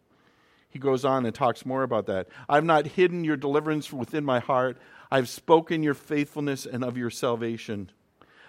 [0.68, 2.26] He goes on and talks more about that.
[2.48, 4.78] I've not hidden your deliverance within my heart.
[5.12, 7.92] I've spoken your faithfulness and of your salvation.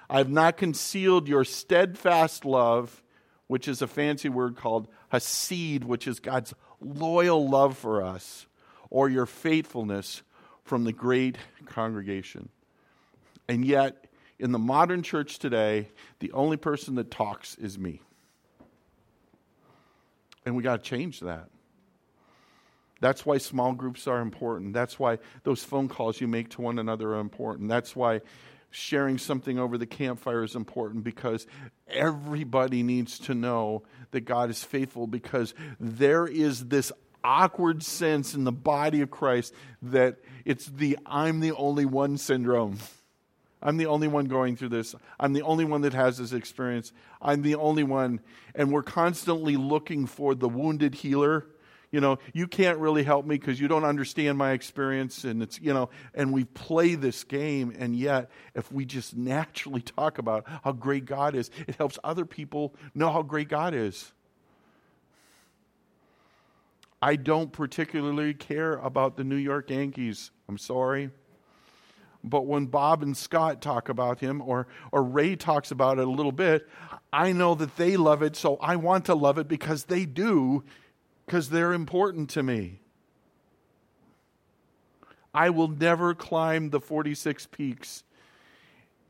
[0.09, 3.03] I've not concealed your steadfast love,
[3.45, 8.47] which is a fancy word called hesed, which is God's loyal love for us,
[8.89, 10.23] or your faithfulness
[10.63, 12.49] from the great congregation.
[13.49, 14.05] And yet,
[14.37, 17.99] in the modern church today, the only person that talks is me.
[20.45, 21.49] And we got to change that.
[23.01, 24.73] That's why small groups are important.
[24.73, 27.69] That's why those phone calls you make to one another are important.
[27.69, 28.21] That's why
[28.69, 31.47] sharing something over the campfire is important because
[31.87, 33.81] everybody needs to know
[34.11, 36.91] that God is faithful because there is this
[37.23, 42.77] awkward sense in the body of Christ that it's the I'm the only one syndrome.
[43.61, 44.95] I'm the only one going through this.
[45.19, 46.93] I'm the only one that has this experience.
[47.21, 48.21] I'm the only one.
[48.55, 51.45] And we're constantly looking for the wounded healer.
[51.91, 55.23] You know, you can't really help me because you don't understand my experience.
[55.25, 57.75] And it's, you know, and we play this game.
[57.77, 62.25] And yet, if we just naturally talk about how great God is, it helps other
[62.25, 64.13] people know how great God is.
[67.01, 70.31] I don't particularly care about the New York Yankees.
[70.47, 71.09] I'm sorry.
[72.23, 76.11] But when Bob and Scott talk about him, or, or Ray talks about it a
[76.11, 76.67] little bit,
[77.13, 80.63] I know that they love it, so I want to love it because they do,
[81.25, 82.79] because they're important to me.
[85.33, 88.03] I will never climb the 46 peaks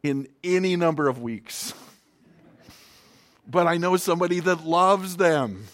[0.04, 1.74] in any number of weeks.
[3.50, 5.66] but I know somebody that loves them.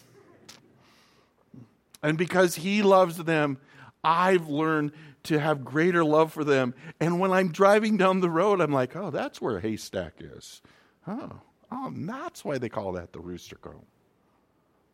[2.01, 3.57] And because he loves them,
[4.03, 4.91] I've learned
[5.25, 6.73] to have greater love for them.
[6.99, 10.61] And when I'm driving down the road, I'm like, oh, that's where a haystack is.
[11.07, 13.83] Oh, oh, that's why they call that the rooster crow.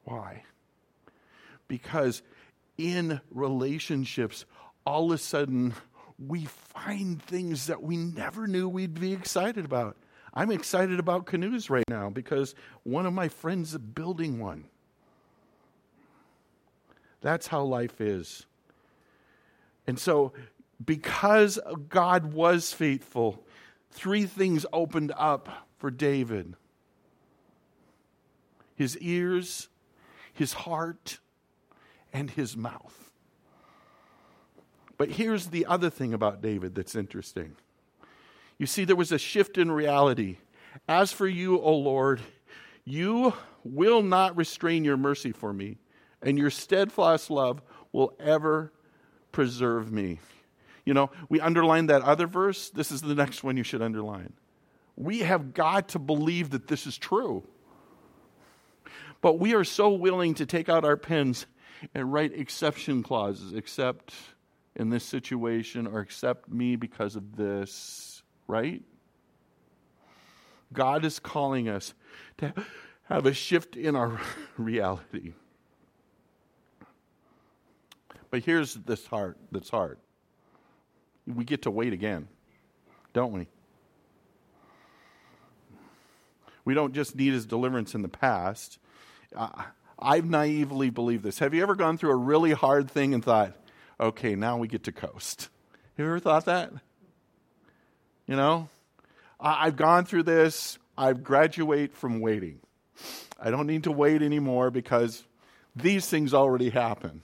[0.03, 0.43] Why?
[1.67, 2.21] Because
[2.77, 4.45] in relationships,
[4.85, 5.73] all of a sudden,
[6.17, 9.97] we find things that we never knew we'd be excited about.
[10.33, 14.65] I'm excited about canoes right now because one of my friends is building one.
[17.21, 18.45] That's how life is.
[19.87, 20.33] And so,
[20.83, 23.45] because God was faithful,
[23.91, 26.55] three things opened up for David
[28.75, 29.69] his ears,
[30.33, 31.19] his heart,
[32.11, 33.11] and his mouth.
[34.97, 37.55] But here's the other thing about David that's interesting.
[38.57, 40.37] You see, there was a shift in reality.
[40.87, 42.21] As for you, O Lord,
[42.83, 45.77] you will not restrain your mercy for me,
[46.21, 48.71] and your steadfast love will ever
[49.31, 50.19] preserve me.
[50.85, 52.69] You know, we underlined that other verse.
[52.69, 54.33] This is the next one you should underline.
[54.95, 57.43] We have got to believe that this is true.
[59.21, 61.45] But we are so willing to take out our pens
[61.93, 64.13] and write exception clauses, except
[64.75, 68.81] in this situation, or accept me because of this, right?
[70.73, 71.93] God is calling us
[72.37, 72.53] to
[73.03, 74.19] have a shift in our
[74.57, 75.33] reality.
[78.31, 79.99] But here's this heart that's hard.
[81.27, 82.27] We get to wait again,
[83.13, 83.47] don't we?
[86.63, 88.79] We don't just need his deliverance in the past.
[89.35, 89.49] Uh,
[89.99, 91.39] I've naively believed this.
[91.39, 93.53] Have you ever gone through a really hard thing and thought,
[93.99, 95.49] okay, now we get to coast?
[95.73, 96.71] Have you ever thought that?
[98.27, 98.69] You know,
[99.39, 100.79] I've gone through this.
[100.97, 102.59] I've graduate from waiting.
[103.39, 105.23] I don't need to wait anymore because
[105.75, 107.23] these things already happen.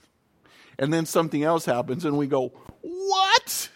[0.78, 3.70] And then something else happens, and we go, What?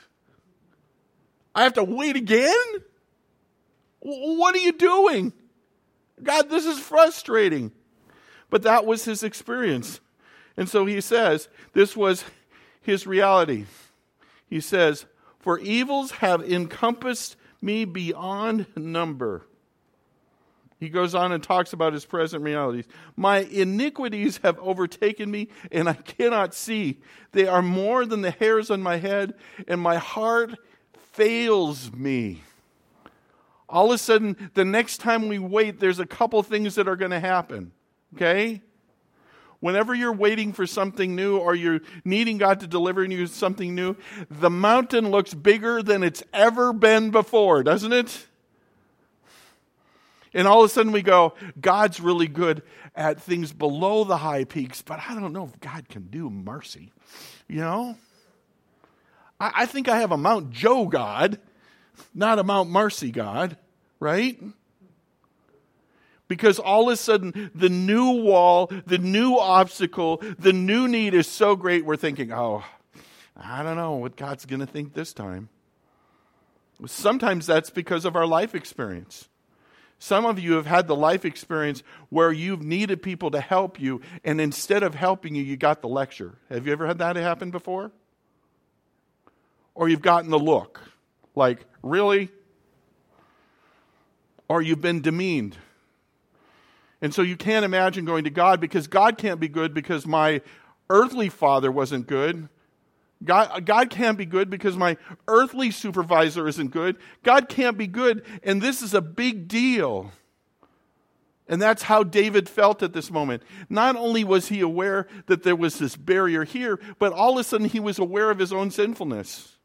[1.54, 2.54] I have to wait again?
[4.00, 5.32] What are you doing?
[6.22, 7.72] God, this is frustrating.
[8.50, 10.00] But that was his experience.
[10.56, 12.24] And so he says, this was
[12.80, 13.66] his reality.
[14.46, 15.06] He says,
[15.38, 19.46] For evils have encompassed me beyond number.
[20.82, 22.86] He goes on and talks about his present realities.
[23.14, 26.98] My iniquities have overtaken me, and I cannot see.
[27.30, 29.34] They are more than the hairs on my head,
[29.68, 30.56] and my heart
[31.12, 32.42] fails me.
[33.68, 36.96] All of a sudden, the next time we wait, there's a couple things that are
[36.96, 37.70] going to happen.
[38.16, 38.60] Okay?
[39.60, 43.94] Whenever you're waiting for something new or you're needing God to deliver you something new,
[44.28, 48.26] the mountain looks bigger than it's ever been before, doesn't it?
[50.34, 52.62] And all of a sudden we go, God's really good
[52.94, 56.92] at things below the high peaks, but I don't know if God can do mercy.
[57.48, 57.96] You know?
[59.38, 61.38] I, I think I have a Mount Joe God,
[62.14, 63.56] not a Mount Mercy God,
[64.00, 64.40] right?
[66.28, 71.26] Because all of a sudden, the new wall, the new obstacle, the new need is
[71.26, 72.64] so great, we're thinking, oh,
[73.36, 75.50] I don't know what God's going to think this time.
[76.86, 79.28] Sometimes that's because of our life experience.
[80.02, 84.00] Some of you have had the life experience where you've needed people to help you,
[84.24, 86.34] and instead of helping you, you got the lecture.
[86.48, 87.92] Have you ever had that happen before?
[89.76, 90.80] Or you've gotten the look
[91.36, 92.30] like, really?
[94.48, 95.56] Or you've been demeaned.
[97.00, 100.40] And so you can't imagine going to God because God can't be good because my
[100.90, 102.48] earthly father wasn't good.
[103.24, 104.96] God, God can't be good because my
[105.28, 106.96] earthly supervisor isn't good.
[107.22, 110.11] God can't be good, and this is a big deal.
[111.48, 113.42] And that's how David felt at this moment.
[113.68, 117.44] Not only was he aware that there was this barrier here, but all of a
[117.44, 119.56] sudden he was aware of his own sinfulness.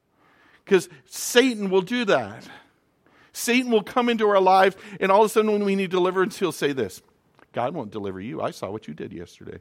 [0.65, 2.47] Because Satan will do that.
[3.31, 6.39] Satan will come into our lives, and all of a sudden when we need deliverance,
[6.39, 7.01] he'll say this
[7.53, 8.41] God won't deliver you.
[8.41, 9.59] I saw what you did yesterday.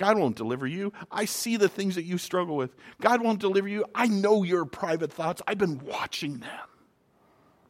[0.00, 0.94] God won't deliver you.
[1.10, 2.74] I see the things that you struggle with.
[3.02, 3.84] God won't deliver you.
[3.94, 5.42] I know your private thoughts.
[5.46, 6.68] I've been watching them.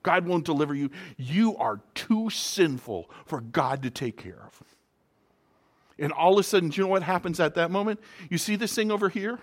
[0.04, 0.90] God won't deliver you.
[1.16, 4.62] You are too sinful for God to take care of.
[5.98, 7.98] And all of a sudden, do you know what happens at that moment?
[8.28, 9.40] You see this thing over here?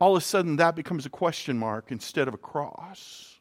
[0.00, 3.40] All of a sudden, that becomes a question mark instead of a cross.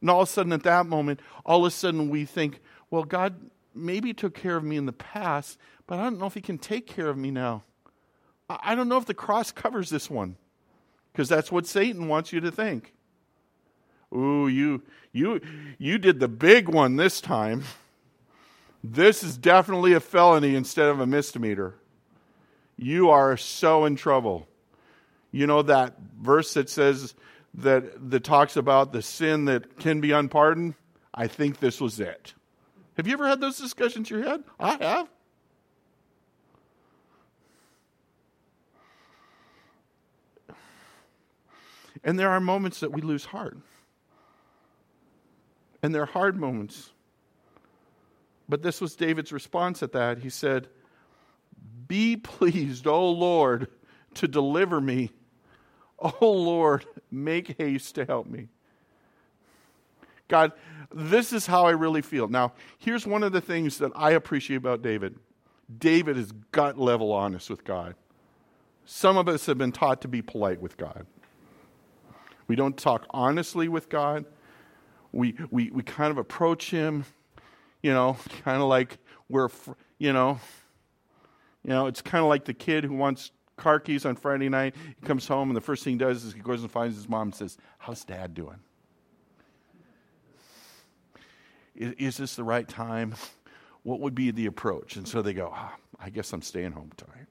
[0.00, 3.04] And all of a sudden, at that moment, all of a sudden we think, well,
[3.04, 3.38] God
[3.76, 6.58] maybe took care of me in the past, but I don't know if he can
[6.58, 7.62] take care of me now.
[8.48, 10.36] I don't know if the cross covers this one
[11.12, 12.92] because that's what Satan wants you to think.
[14.14, 15.40] Ooh, you you
[15.78, 17.64] you did the big one this time.
[18.84, 21.74] This is definitely a felony instead of a misdemeanor.
[22.76, 24.46] You are so in trouble.
[25.32, 27.14] You know that verse that says
[27.54, 30.74] that that talks about the sin that can be unpardoned?
[31.12, 32.34] I think this was it.
[32.96, 34.44] Have you ever had those discussions in your head?
[34.60, 35.08] I have.
[42.04, 43.58] And there are moments that we lose heart.
[45.82, 46.92] And they're hard moments.
[48.48, 50.18] But this was David's response at that.
[50.18, 50.68] He said,
[51.88, 53.68] Be pleased, O Lord,
[54.14, 55.10] to deliver me.
[55.98, 58.48] O Lord, make haste to help me.
[60.28, 60.52] God,
[60.92, 62.28] this is how I really feel.
[62.28, 65.16] Now, here's one of the things that I appreciate about David
[65.78, 67.96] David is gut level honest with God.
[68.84, 71.06] Some of us have been taught to be polite with God.
[72.48, 74.24] We don't talk honestly with God.
[75.12, 77.04] We, we, we kind of approach Him,
[77.82, 79.48] you know, kind of like we're,
[79.98, 80.40] you know,
[81.64, 84.76] You know, it's kind of like the kid who wants car keys on Friday night.
[85.00, 87.08] He comes home, and the first thing he does is he goes and finds his
[87.08, 88.58] mom and says, How's dad doing?
[91.74, 93.14] Is, is this the right time?
[93.82, 94.96] What would be the approach?
[94.96, 97.26] And so they go, oh, I guess I'm staying home tonight.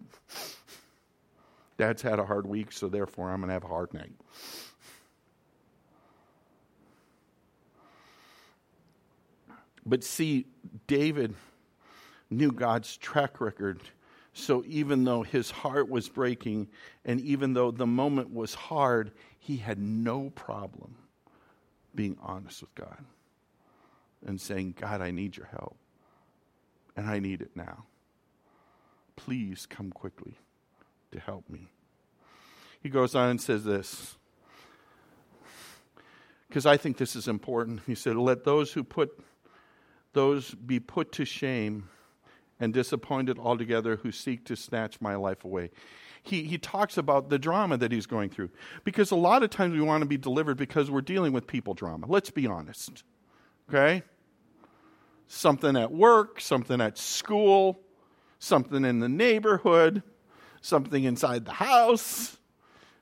[1.78, 4.14] Dad's had a hard week, so therefore I'm going to have a hard night.
[9.86, 10.48] But see,
[10.88, 11.36] David
[12.30, 13.82] knew God's track record.
[14.34, 16.68] So even though his heart was breaking,
[17.06, 20.96] and even though the moment was hard, he had no problem
[21.94, 23.06] being honest with God
[24.26, 25.78] and saying, God, I need your help.
[26.98, 27.86] And I need it now.
[29.16, 30.38] Please come quickly
[31.12, 31.70] to help me.
[32.82, 34.18] He goes on and says this,
[36.48, 37.82] because I think this is important.
[37.86, 39.20] He said, Let those who put
[40.16, 41.88] those be put to shame
[42.60, 45.70] and disappointed altogether who seek to snatch my life away.
[46.24, 48.50] He, he talks about the drama that he's going through.
[48.84, 51.76] Because a lot of times we want to be delivered because we're dealing with people
[51.76, 52.08] drama.
[52.10, 53.04] Let's be honest.
[53.70, 54.02] Okay?
[55.28, 57.80] Something at work, something at school,
[58.40, 60.02] something in the neighborhood,
[60.62, 62.38] something inside the house,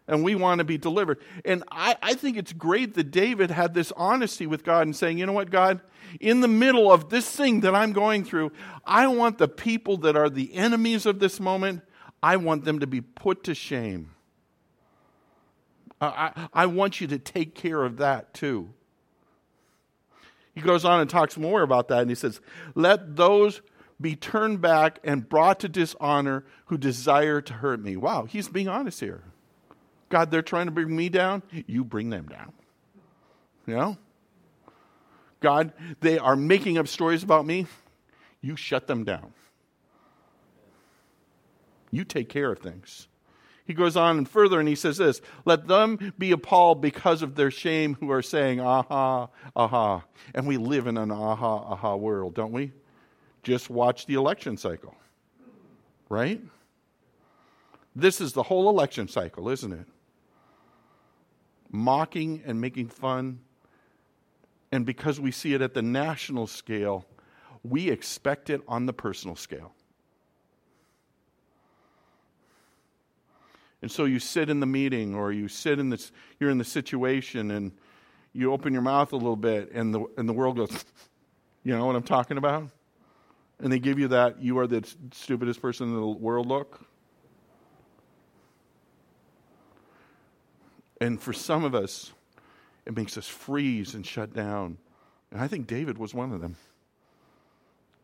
[0.07, 1.19] and we want to be delivered.
[1.45, 5.17] And I, I think it's great that David had this honesty with God and saying,
[5.17, 5.81] you know what, God,
[6.19, 8.51] in the middle of this thing that I'm going through,
[8.85, 11.81] I want the people that are the enemies of this moment,
[12.21, 14.11] I want them to be put to shame.
[16.01, 18.69] I, I want you to take care of that too.
[20.53, 22.39] He goes on and talks more about that, and he says,
[22.75, 23.61] Let those
[23.99, 27.95] be turned back and brought to dishonor who desire to hurt me.
[27.95, 29.23] Wow, he's being honest here.
[30.13, 32.53] God, they're trying to bring me down, you bring them down.
[33.65, 33.97] You know?
[35.39, 37.65] God, they are making up stories about me,
[38.39, 39.33] you shut them down.
[41.89, 43.07] You take care of things.
[43.65, 47.33] He goes on and further and he says this Let them be appalled because of
[47.33, 50.03] their shame who are saying, aha, aha.
[50.35, 52.71] And we live in an aha, aha world, don't we?
[53.41, 54.95] Just watch the election cycle,
[56.07, 56.39] right?
[57.95, 59.87] This is the whole election cycle, isn't it?
[61.73, 63.39] Mocking and making fun.
[64.71, 67.05] And because we see it at the national scale,
[67.63, 69.73] we expect it on the personal scale.
[73.81, 76.63] And so you sit in the meeting or you sit in this, you're in the
[76.63, 77.73] situation and
[78.31, 80.85] you open your mouth a little bit and the, and the world goes,
[81.63, 82.69] you know what I'm talking about?
[83.59, 86.85] And they give you that, you are the stupidest person in the world look.
[91.03, 92.11] And for some of us,
[92.85, 94.77] it makes us freeze and shut down.
[95.31, 96.55] And I think David was one of them.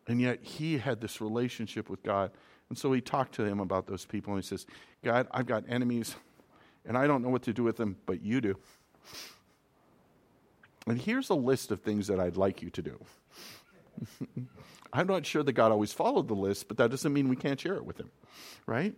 [0.06, 2.30] And yet he had this relationship with God
[2.70, 4.64] and so he talked to him about those people, and he says,
[5.04, 6.14] God, I've got enemies,
[6.86, 8.56] and I don't know what to do with them, but you do.
[10.86, 12.98] And here's a list of things that I'd like you to do.
[14.92, 17.60] I'm not sure that God always followed the list, but that doesn't mean we can't
[17.60, 18.10] share it with him,
[18.66, 18.94] right?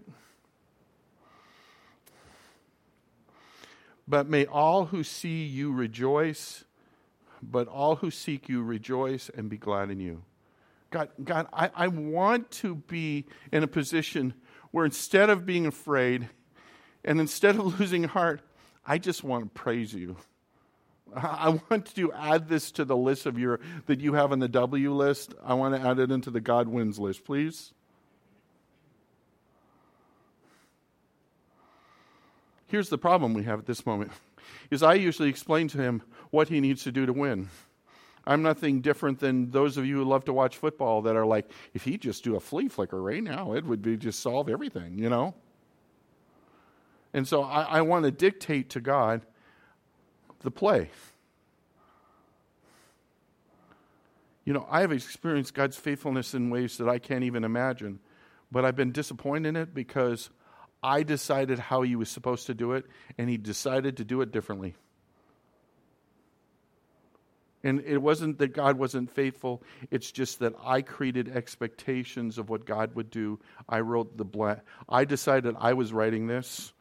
[4.06, 6.64] But may all who see you rejoice,
[7.42, 10.22] but all who seek you rejoice and be glad in you.
[10.90, 14.34] God, God I, I want to be in a position
[14.70, 16.28] where instead of being afraid
[17.04, 18.42] and instead of losing heart,
[18.86, 20.16] I just want to praise you.
[21.14, 24.48] I want to add this to the list of your that you have on the
[24.48, 25.34] W list.
[25.44, 27.72] I want to add it into the God wins list, please.
[32.72, 34.12] Here's the problem we have at this moment.
[34.70, 36.00] Is I usually explain to him
[36.30, 37.50] what he needs to do to win.
[38.26, 41.50] I'm nothing different than those of you who love to watch football that are like,
[41.74, 44.96] if he just do a flea flicker right now, it would be just solve everything,
[44.96, 45.34] you know?
[47.12, 49.20] And so I, I want to dictate to God
[50.40, 50.88] the play.
[54.46, 57.98] You know, I have experienced God's faithfulness in ways that I can't even imagine,
[58.50, 60.30] but I've been disappointed in it because
[60.82, 62.86] I decided how He was supposed to do it,
[63.18, 64.74] and He decided to do it differently.
[67.64, 72.64] And it wasn't that God wasn't faithful, it's just that I created expectations of what
[72.64, 73.38] God would do.
[73.68, 74.58] I wrote the blank.
[74.88, 76.72] I decided I was writing this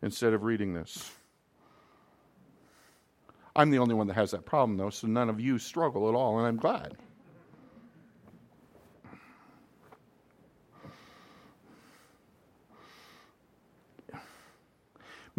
[0.00, 1.10] instead of reading this.
[3.54, 6.14] I'm the only one that has that problem, though, so none of you struggle at
[6.14, 6.96] all, and I'm glad.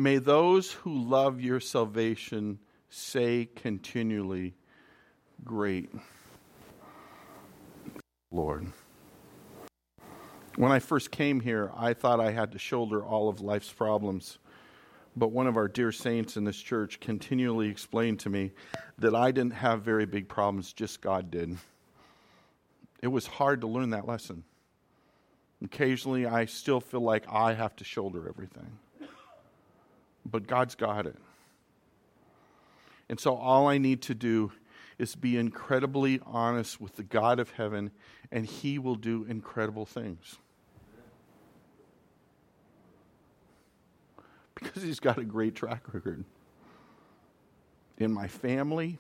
[0.01, 2.57] May those who love your salvation
[2.89, 4.55] say continually,
[5.43, 5.91] great,
[8.31, 8.65] Lord.
[10.55, 14.39] When I first came here, I thought I had to shoulder all of life's problems.
[15.15, 18.53] But one of our dear saints in this church continually explained to me
[18.97, 21.57] that I didn't have very big problems, just God did.
[23.03, 24.45] It was hard to learn that lesson.
[25.63, 28.79] Occasionally, I still feel like I have to shoulder everything.
[30.25, 31.17] But God's got it.
[33.09, 34.51] And so, all I need to do
[34.97, 37.91] is be incredibly honest with the God of heaven,
[38.31, 40.37] and He will do incredible things.
[44.55, 46.23] Because He's got a great track record
[47.97, 48.99] in my family,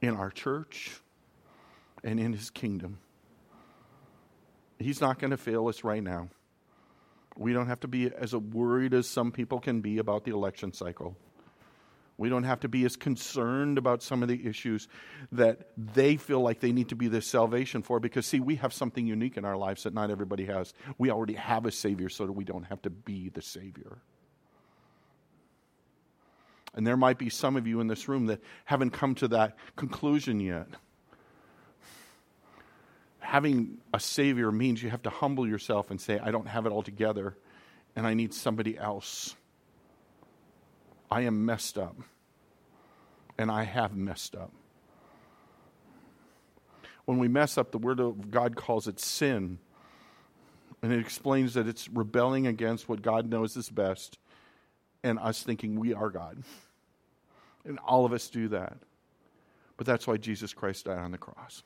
[0.00, 0.98] in our church,
[2.02, 2.98] and in His kingdom.
[4.78, 6.28] He's not going to fail us right now.
[7.36, 10.72] We don't have to be as worried as some people can be about the election
[10.72, 11.16] cycle.
[12.16, 14.86] We don't have to be as concerned about some of the issues
[15.32, 18.72] that they feel like they need to be the salvation for because, see, we have
[18.72, 20.72] something unique in our lives that not everybody has.
[20.96, 23.98] We already have a Savior so that we don't have to be the Savior.
[26.72, 29.56] And there might be some of you in this room that haven't come to that
[29.74, 30.68] conclusion yet.
[33.34, 36.70] Having a Savior means you have to humble yourself and say, I don't have it
[36.70, 37.36] all together,
[37.96, 39.34] and I need somebody else.
[41.10, 41.96] I am messed up.
[43.36, 44.52] And I have messed up.
[47.06, 49.58] When we mess up, the Word of God calls it sin.
[50.80, 54.16] And it explains that it's rebelling against what God knows is best
[55.02, 56.44] and us thinking we are God.
[57.64, 58.76] And all of us do that.
[59.76, 61.64] But that's why Jesus Christ died on the cross.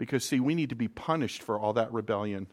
[0.00, 2.46] Because, see, we need to be punished for all that rebellion.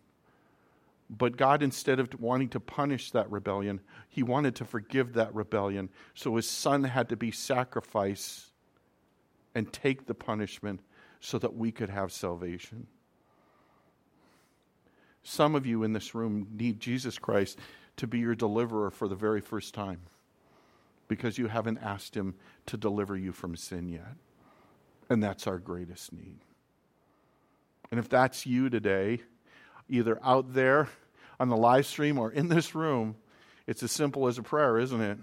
[1.09, 3.79] But God, instead of wanting to punish that rebellion,
[4.09, 5.87] He wanted to forgive that rebellion.
[6.13, 8.51] So His Son had to be sacrificed
[9.55, 10.81] and take the punishment
[11.21, 12.85] so that we could have salvation.
[15.23, 17.59] Some of you in this room need Jesus Christ
[17.95, 20.01] to be your deliverer for the very first time
[21.07, 22.35] because you haven't asked Him
[22.65, 24.17] to deliver you from sin yet.
[25.09, 26.39] And that's our greatest need.
[27.91, 29.21] And if that's you today,
[29.89, 30.89] either out there
[31.39, 33.15] on the live stream or in this room,
[33.65, 35.17] it's as simple as a prayer, isn't it?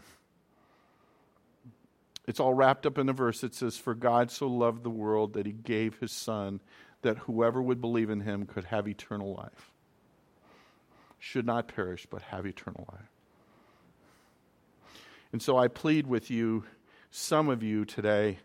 [2.27, 5.35] It's all wrapped up in the verse that says, For God so loved the world
[5.35, 6.61] that he gave his Son,
[7.03, 9.73] that whoever would believe in him could have eternal life.
[11.19, 13.11] Should not perish, but have eternal life.
[15.33, 16.65] And so I plead with you,
[17.11, 18.39] some of you today,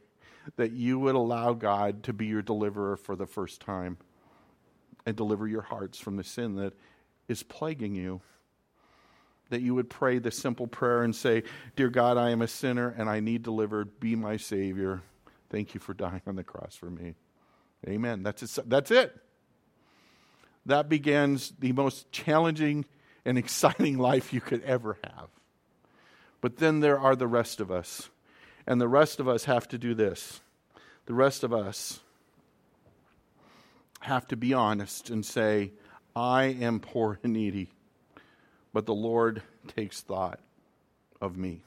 [0.55, 3.97] that you would allow God to be your deliverer for the first time
[5.06, 6.74] and deliver your hearts from the sin that
[7.28, 8.22] is plaguing you.
[9.50, 11.43] That you would pray the simple prayer and say,
[11.76, 14.00] Dear God, I am a sinner and I need delivered.
[14.00, 15.02] Be my Savior.
[15.50, 17.16] Thank you for dying on the cross for me.
[17.88, 18.22] Amen.
[18.22, 18.70] That's it.
[18.70, 19.18] That's it.
[20.66, 22.86] That begins the most challenging
[23.26, 25.30] and exciting life you could ever have.
[26.41, 28.10] But then there are the rest of us.
[28.68, 30.41] And the rest of us have to do this.
[31.08, 32.02] The rest of us
[34.00, 35.72] have to be honest and say,
[36.16, 37.70] I am poor and needy,
[38.74, 40.39] but the Lord takes thought
[41.22, 41.64] of me.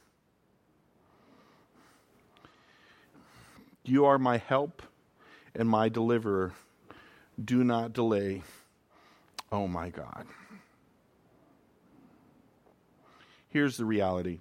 [3.85, 4.83] You are my help
[5.55, 6.53] and my deliverer.
[7.43, 8.43] Do not delay.
[9.51, 10.27] Oh my God.
[13.49, 14.41] Here's the reality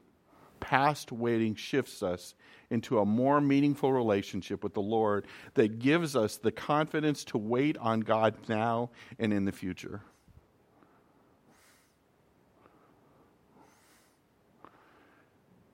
[0.60, 2.36] past waiting shifts us
[2.72, 7.78] into a more meaningful relationship with the Lord that gives us the confidence to wait
[7.78, 10.02] on God now and in the future.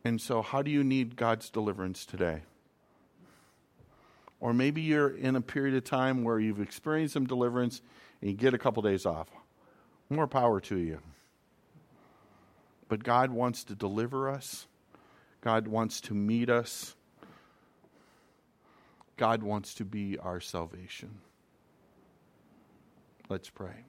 [0.04, 2.44] And so, how do you need God's deliverance today?
[4.40, 7.82] Or maybe you're in a period of time where you've experienced some deliverance
[8.22, 9.28] and you get a couple days off.
[10.10, 11.00] More power to you.
[12.88, 14.67] But God wants to deliver us
[15.48, 16.94] God wants to meet us.
[19.16, 21.20] God wants to be our salvation.
[23.30, 23.86] Let's pray.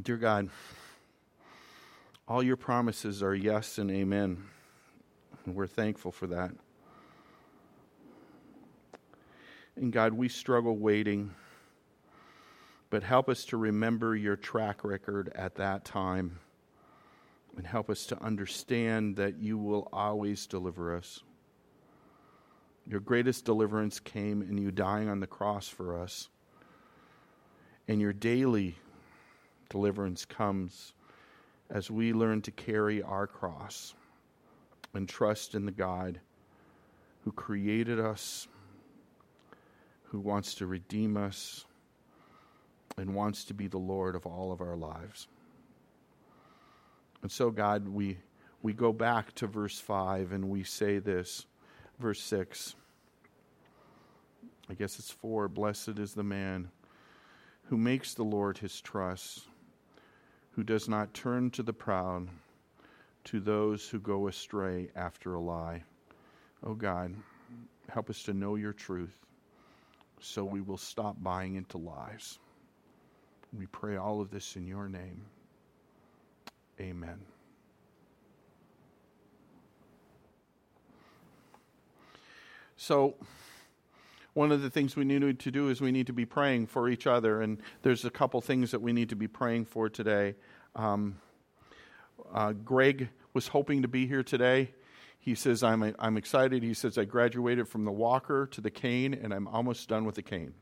[0.00, 0.50] Dear God,
[2.28, 4.44] all your promises are yes and amen.
[5.46, 6.52] And we're thankful for that.
[9.74, 11.34] And God, we struggle waiting
[12.90, 16.38] but help us to remember your track record at that time
[17.56, 21.22] and help us to understand that you will always deliver us.
[22.86, 26.28] Your greatest deliverance came in you dying on the cross for us.
[27.86, 28.76] And your daily
[29.68, 30.94] deliverance comes
[31.68, 33.94] as we learn to carry our cross
[34.94, 36.20] and trust in the God
[37.24, 38.48] who created us,
[40.04, 41.66] who wants to redeem us,
[42.98, 45.28] and wants to be the Lord of all of our lives.
[47.22, 48.18] And so, God, we,
[48.62, 51.46] we go back to verse 5 and we say this,
[51.98, 52.74] verse 6.
[54.70, 56.70] I guess it's 4 Blessed is the man
[57.64, 59.46] who makes the Lord his trust,
[60.52, 62.28] who does not turn to the proud,
[63.24, 65.82] to those who go astray after a lie.
[66.64, 67.14] Oh God,
[67.88, 69.16] help us to know your truth
[70.20, 72.38] so we will stop buying into lies.
[73.56, 75.22] We pray all of this in your name.
[76.80, 77.18] Amen.
[82.76, 83.16] So,
[84.34, 86.88] one of the things we need to do is we need to be praying for
[86.88, 90.36] each other, and there's a couple things that we need to be praying for today.
[90.76, 91.16] Um,
[92.32, 94.70] uh, Greg was hoping to be here today.
[95.18, 96.62] He says, I'm, I'm excited.
[96.62, 100.14] He says, I graduated from the walker to the cane, and I'm almost done with
[100.14, 100.54] the cane.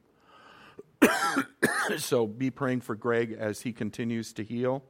[1.99, 4.83] so be praying for Greg as he continues to heal.